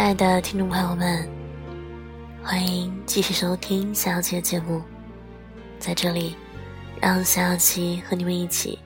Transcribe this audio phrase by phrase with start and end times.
[0.00, 1.28] 亲爱的听众朋友们，
[2.42, 4.82] 欢迎继续收听小七的节目。
[5.78, 6.34] 在这里，
[7.02, 8.78] 让小七和你们一起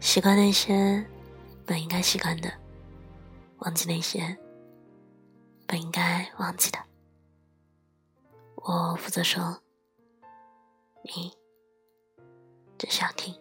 [0.00, 1.06] 习惯那些
[1.64, 2.52] 本应该习惯的，
[3.58, 4.36] 忘记那些
[5.68, 6.80] 本应该忘记的。
[8.56, 9.56] 我负责说，
[11.04, 11.32] 你
[12.76, 13.32] 只需要听。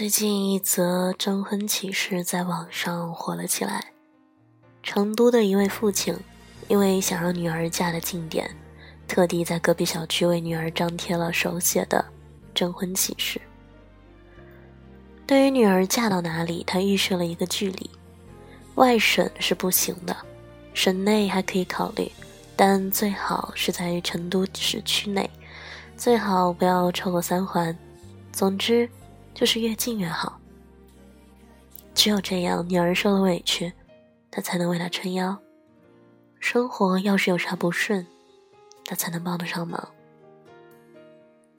[0.00, 3.84] 最近一则征婚启事在网上火了起来。
[4.82, 6.16] 成都的一位父亲，
[6.68, 8.50] 因为想让女儿嫁得近点，
[9.06, 12.02] 特地在隔壁小区为女儿张贴了手写的
[12.54, 13.38] 征婚启事。
[15.26, 17.90] 对于女儿嫁到哪里，他预设了一个距离：
[18.76, 20.16] 外省是不行的，
[20.72, 22.10] 省内还可以考虑，
[22.56, 25.28] 但最好是在成都市区内，
[25.94, 27.76] 最好不要超过三环。
[28.32, 28.88] 总之。
[29.34, 30.38] 就是越近越好。
[31.94, 33.72] 只有这样，女儿受了委屈，
[34.30, 35.36] 他才能为她撑腰；
[36.38, 38.06] 生活要是有啥不顺，
[38.86, 39.88] 他才能帮得上忙。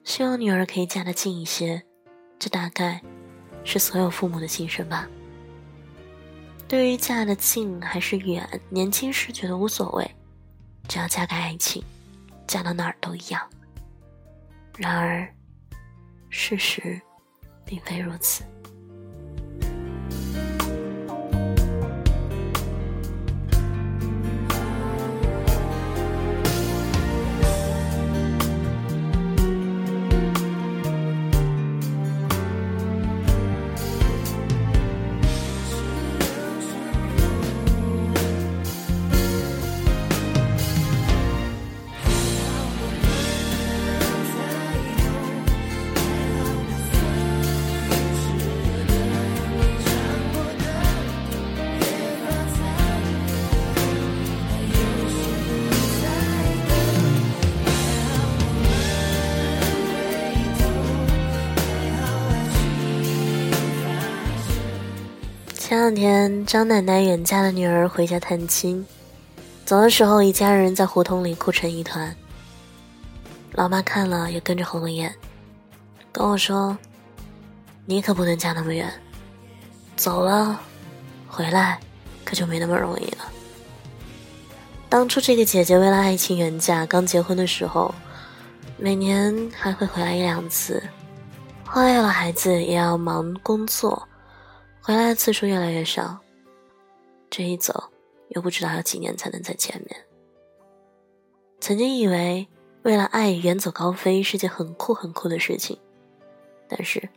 [0.04, 1.82] 希望女儿可以嫁得近一些，
[2.38, 3.00] 这大概
[3.62, 5.08] 是所有父母的心声吧。
[6.66, 10.10] 对于嫁得近还是远，年轻时觉得无所谓，
[10.88, 11.84] 只要嫁给爱情，
[12.46, 13.48] 嫁到哪儿都一样。
[14.76, 15.32] 然而，
[16.30, 17.00] 事实。
[17.72, 18.44] 并非如此。
[65.72, 68.86] 前两天，张奶奶远嫁的女儿回家探亲，
[69.64, 72.14] 走的时候，一家人在胡同里哭成一团。
[73.52, 75.10] 老妈看了也跟着红了眼，
[76.12, 76.76] 跟我说
[77.88, 78.86] ：“你可不能嫁那么远，
[79.96, 80.60] 走了，
[81.26, 81.80] 回来
[82.22, 83.24] 可就没那么容易了。”
[84.90, 87.94] 当初这个姐姐为了爱情远嫁，刚结婚的时候，
[88.76, 90.82] 每年还会回来一两次，
[91.64, 94.06] 后来有了孩子，也要忙工作。
[94.84, 96.18] 回来的次数越来越少，
[97.30, 97.84] 这一走
[98.30, 100.04] 又不知道要几年才能再见面。
[101.60, 102.48] 曾经以为
[102.82, 105.78] 为了爱远走高飞是件很酷很酷的事情，
[106.68, 107.08] 但是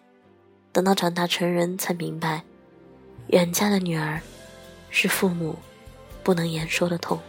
[0.71, 2.43] 等到长大成人才明白，
[3.29, 4.21] 远嫁的女儿
[4.91, 5.55] 是父母
[6.23, 7.19] 不能言说的痛。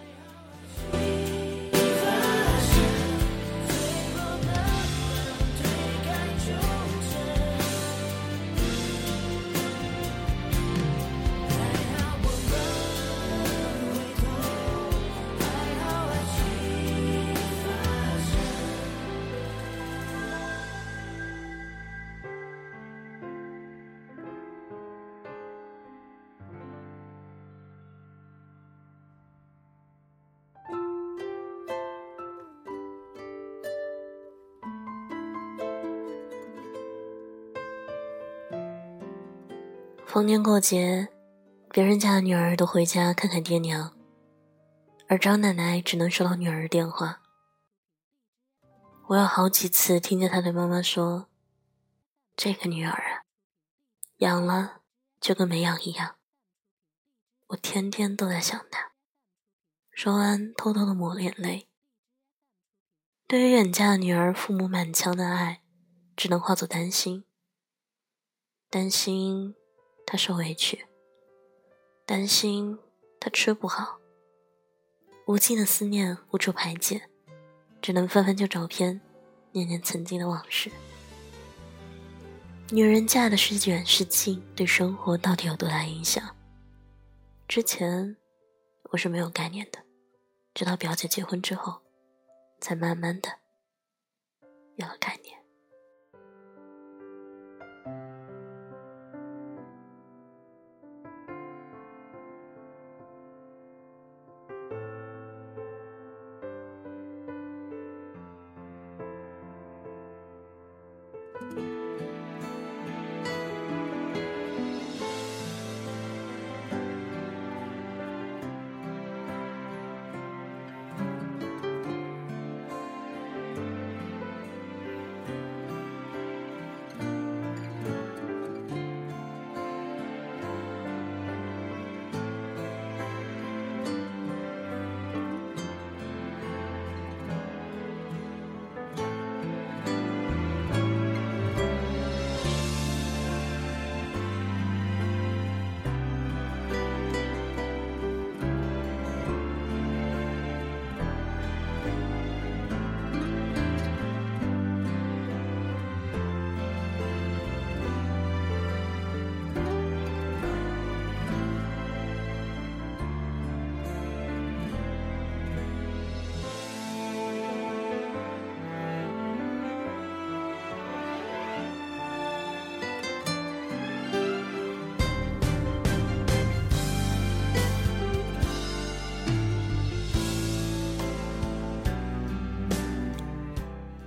[40.16, 41.08] 逢年过节，
[41.68, 43.94] 别人家的女儿都回家看看爹娘，
[45.08, 47.20] 而张奶奶只能收到女儿的电话。
[49.08, 51.28] 我有好几次听见她对妈妈说
[52.34, 53.28] ：“这个女儿啊，
[54.20, 54.80] 养了
[55.20, 56.16] 就跟没养一样。”
[57.48, 58.92] 我天天都在想她。
[59.90, 61.68] 说完，偷偷的抹眼泪。
[63.26, 65.60] 对于远嫁的女儿，父母满腔的爱，
[66.16, 67.26] 只能化作担心，
[68.70, 69.54] 担心。
[70.06, 70.86] 他受委屈，
[72.06, 72.78] 担心
[73.20, 73.98] 他吃不好，
[75.26, 77.10] 无尽的思念无处排解，
[77.82, 79.00] 只能翻翻旧照片，
[79.50, 80.70] 念念曾经的往事。
[82.70, 86.36] 女人嫁的是远是近，对生活到底有多大影响？
[87.48, 88.16] 之前
[88.90, 89.80] 我是没有概念的，
[90.54, 91.82] 直到表姐结婚之后，
[92.60, 93.28] 才慢慢的
[94.76, 95.35] 有了概念。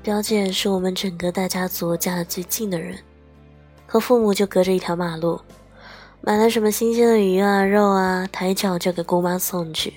[0.10, 2.98] 表姐是我们整个大家族嫁的最近的人，
[3.86, 5.40] 和父母就隔着一条马路。
[6.22, 9.94] 买了什么新鲜的鱼啊、肉啊，抬脚就给姑妈送去。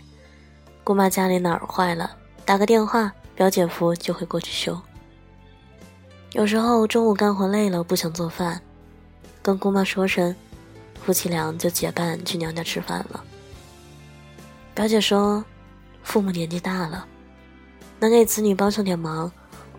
[0.84, 2.14] 姑妈家里哪儿坏了，
[2.44, 4.78] 打个电话，表姐夫就会过去修。
[6.32, 8.60] 有时候中午干活累了，不想做饭，
[9.40, 10.36] 跟姑妈说声，
[11.02, 13.24] 夫妻俩就结伴去娘家吃饭了。
[14.74, 15.42] 表姐说，
[16.02, 17.06] 父母年纪大了，
[17.98, 19.32] 能给子女帮上点忙，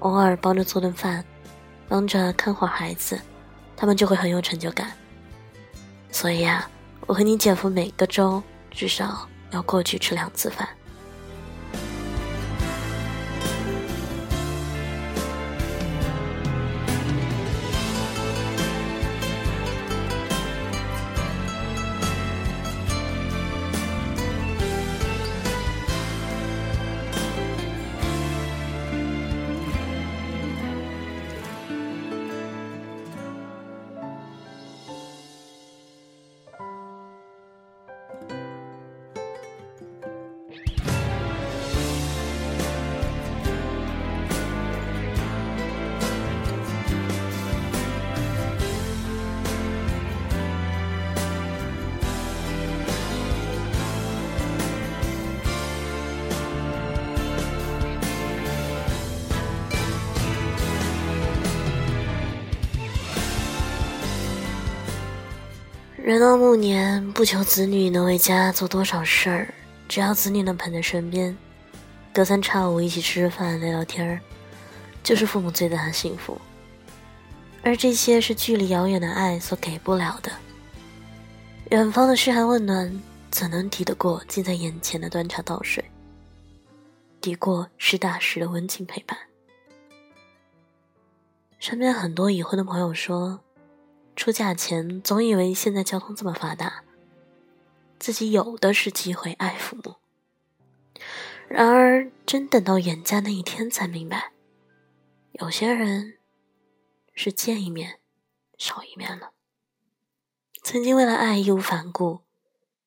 [0.04, 1.24] 偶尔帮着做顿饭，
[1.88, 3.18] 帮着看会儿孩子，
[3.76, 4.92] 他们就会很有成就感。
[6.12, 6.70] 所以啊，
[7.08, 10.68] 我和你姐夫每个周至少要过去吃两次饭。
[66.04, 69.54] 人到暮年，不求子女能为家做多少事儿，
[69.88, 71.34] 只要子女能陪在身边，
[72.14, 74.20] 隔三差五一起吃吃饭、聊聊天儿，
[75.02, 76.38] 就是父母最大的幸福。
[77.64, 80.30] 而这些是距离遥远的爱所给不了的。
[81.72, 83.02] 远方的嘘寒问暖，
[83.32, 85.82] 怎能抵得过近在眼前的端茶倒水？
[87.22, 89.18] 抵过实打实的温情陪伴。
[91.60, 93.40] 身边很多已婚的朋友说。
[94.16, 96.84] 出嫁前总以为现在交通这么发达，
[98.00, 99.96] 自己有的是机会爱父母。
[101.48, 104.32] 然而真等到远嫁那一天，才明白，
[105.34, 106.18] 有些人
[107.14, 108.00] 是见一面
[108.58, 109.32] 少一面了。
[110.64, 112.22] 曾经为了爱义无反顾，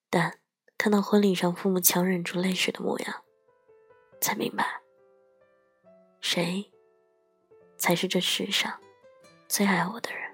[0.09, 0.39] 但
[0.79, 3.23] 看到婚礼上父母强忍住泪水的模样，
[4.21, 4.81] 才明白，
[6.21, 6.73] 谁
[7.77, 8.81] 才是这世上
[9.47, 10.26] 最爱我的人。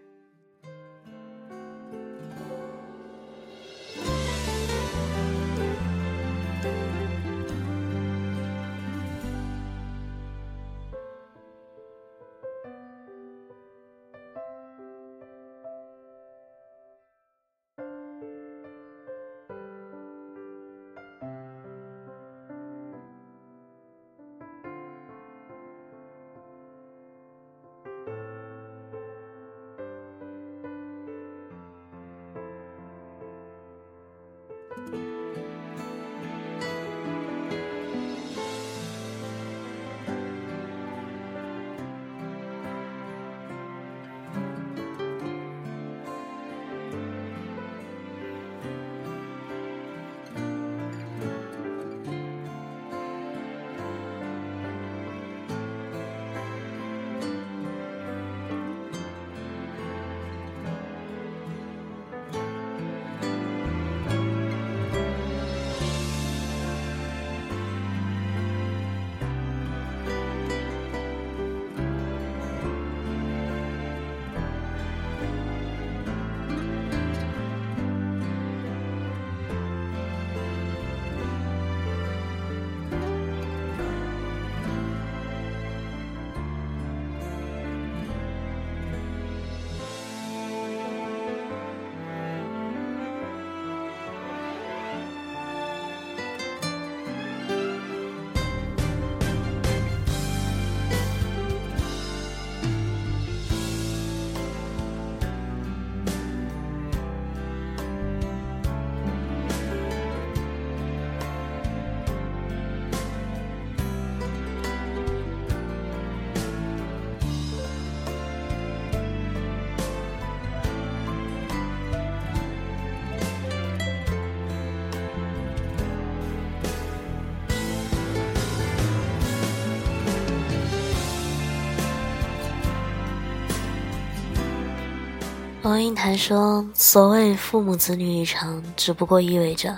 [135.73, 139.75] 王英台说：“所谓父母子女一场，只不过意味着，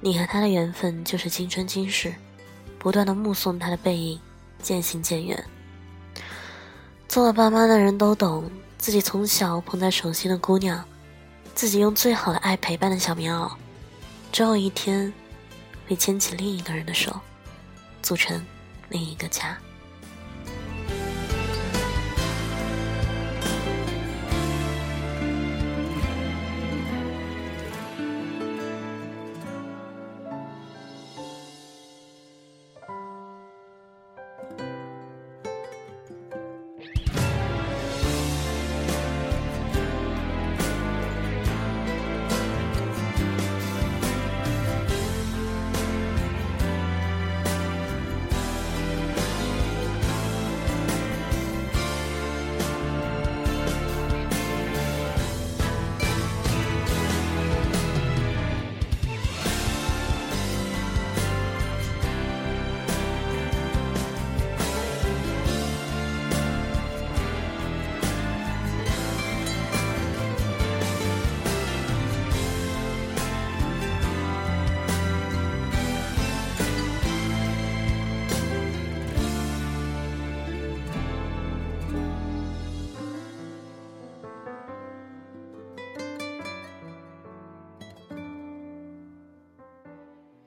[0.00, 2.12] 你和他的缘分就是今生今世，
[2.80, 4.18] 不断的目送他的背影
[4.60, 5.40] 渐行渐远。
[7.06, 10.84] 做了爸妈的人都懂，自己从小捧在手心的姑娘，
[11.54, 13.52] 自己用最好的爱陪伴的小棉袄，
[14.32, 15.12] 终有一天
[15.86, 17.20] 会牵起另一个人的手，
[18.02, 18.44] 组成
[18.88, 19.56] 另一个家。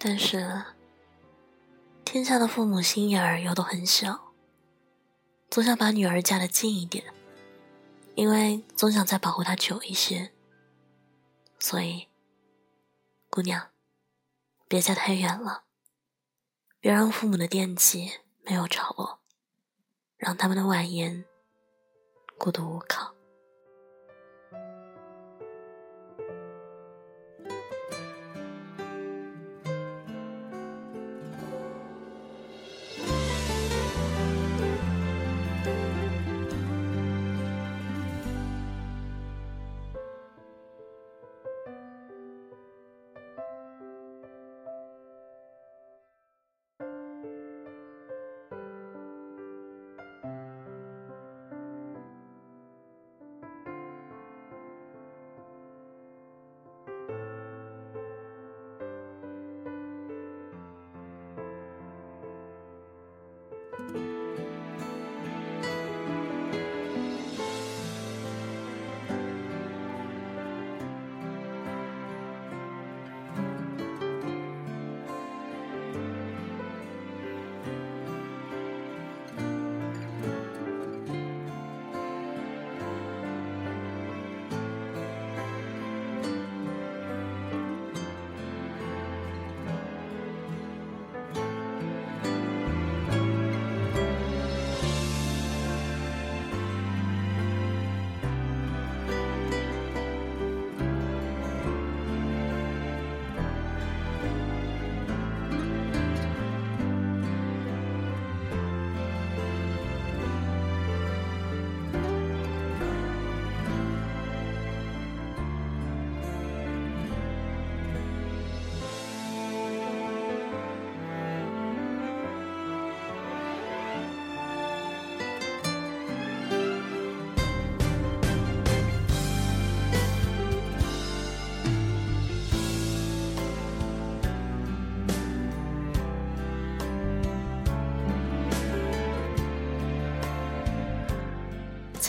[0.07, 0.63] 但是，
[2.03, 4.35] 天下的父母心眼儿有的很小，
[5.49, 7.03] 总想把女儿嫁得近一点，
[8.13, 10.31] 因为总想再保护她久一些。
[11.57, 12.07] 所以，
[13.31, 13.71] 姑娘，
[14.67, 15.63] 别嫁太远了，
[16.79, 18.11] 别让父母的惦记
[18.43, 19.21] 没有着落，
[20.17, 21.25] 让他们的晚年
[22.37, 23.14] 孤独无靠。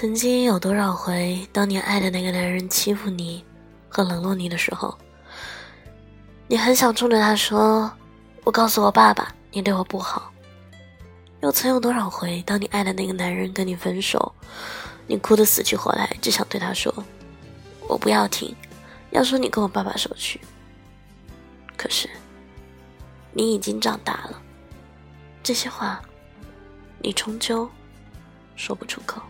[0.07, 3.45] 曾经有多少回，当你爱的那个男人欺负你
[3.89, 4.97] 和冷落你的时候，
[6.47, 7.91] 你很想冲着他说
[8.45, 10.33] ：“我告诉我爸爸，你对我不好。”
[11.43, 14.33] 又曾有多少回，当你爱的那个男人跟你分手，
[15.09, 16.95] 你哭得死去活来，只想对他说
[17.89, 18.55] ：“我不要听，
[19.11, 20.41] 要说你跟我爸爸说去。”
[21.77, 22.09] 可是，
[23.33, 24.41] 你已经长大了，
[25.43, 26.01] 这些话，
[27.01, 27.69] 你终究
[28.55, 29.21] 说不出口。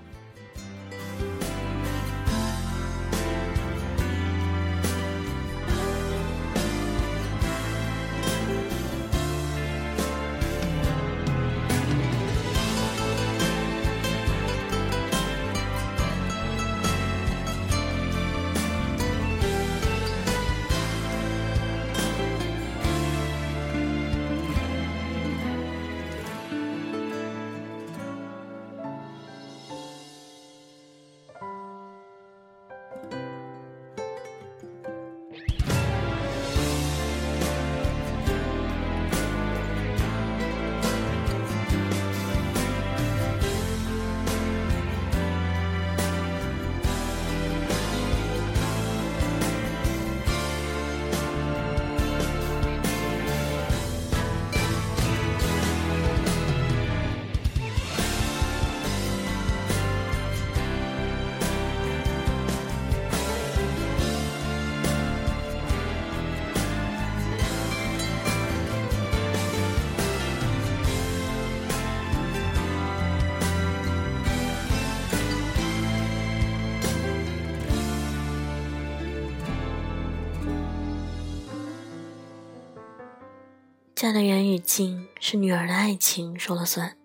[84.06, 86.96] 嫁得远与近是女儿的爱情说了算，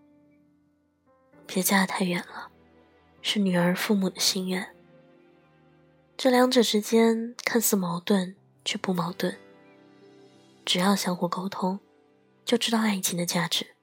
[1.48, 2.52] 别嫁得太远了，
[3.24, 4.76] 是女儿父母的心愿。
[6.16, 9.36] 这两者之间看似矛盾，却不矛盾。
[10.64, 11.80] 只要相互沟通，
[12.46, 13.76] 就知道爱情的价值。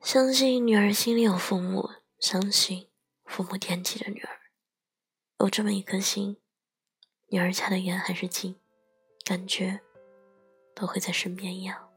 [0.00, 2.86] 相信女儿心里有父母，相信
[3.24, 4.30] 父母惦记着女儿。
[5.40, 6.36] 有这么一颗心，
[7.30, 8.54] 女儿嫁得远还是近，
[9.24, 9.80] 感觉
[10.72, 11.88] 都会在身边一样。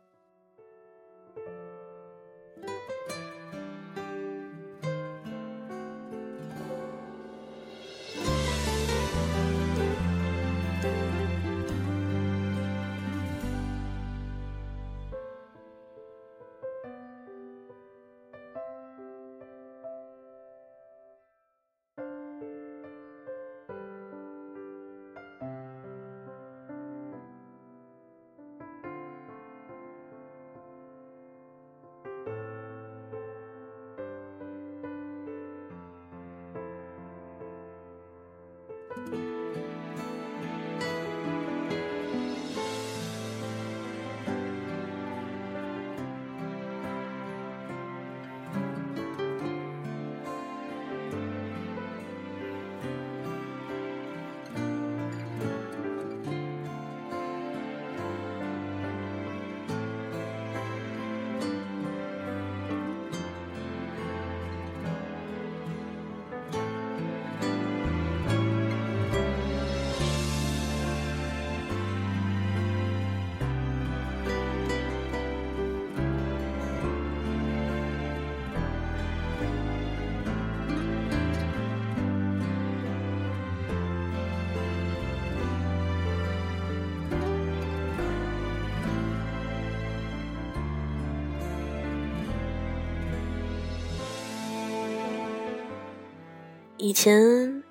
[96.87, 97.63] 以前，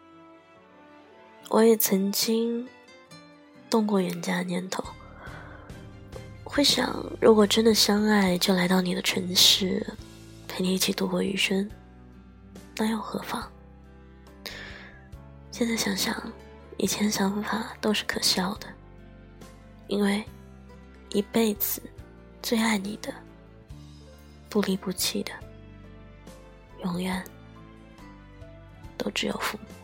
[1.49, 2.67] 我也曾经
[3.71, 4.83] 动过远嫁的念头，
[6.43, 9.87] 会想，如果真的相爱，就来到你的城市，
[10.49, 11.71] 陪你一起度过余生，
[12.77, 13.49] 那又何妨？
[15.53, 16.33] 现在想想，
[16.77, 18.67] 以前想法都是可笑的，
[19.87, 20.25] 因为
[21.11, 21.81] 一辈子
[22.43, 23.15] 最爱你的，
[24.51, 25.31] 不离不弃的，
[26.83, 27.25] 永远。
[29.05, 29.84] 都只有父母。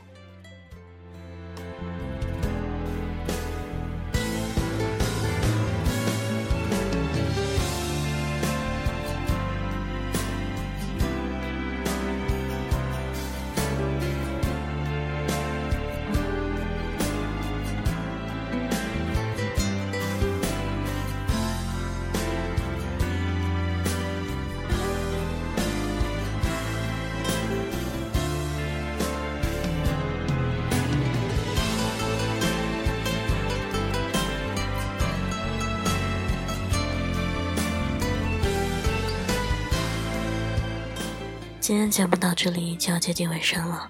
[41.70, 43.88] 今天节目到这里就要接近尾声了，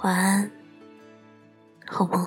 [0.00, 0.50] 晚安，
[1.86, 2.26] 好梦。